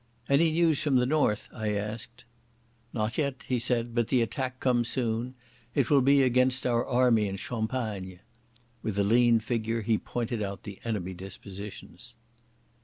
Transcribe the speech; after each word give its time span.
"Any 0.27 0.49
news 0.51 0.81
from 0.81 0.95
the 0.95 1.05
north?" 1.05 1.47
I 1.53 1.73
asked. 1.75 2.25
"Not 2.91 3.19
yet," 3.19 3.43
he 3.47 3.59
said. 3.59 3.93
"But 3.93 4.07
the 4.07 4.23
attack 4.23 4.59
comes 4.59 4.87
soon. 4.89 5.35
It 5.75 5.91
will 5.91 6.01
be 6.01 6.23
against 6.23 6.65
our 6.65 6.83
army 6.83 7.27
in 7.27 7.35
Champagne." 7.35 8.19
With 8.81 8.97
a 8.97 9.03
lean 9.03 9.39
finger 9.39 9.83
he 9.83 9.99
pointed 9.99 10.41
out 10.41 10.63
the 10.63 10.79
enemy 10.83 11.13
dispositions. 11.13 12.15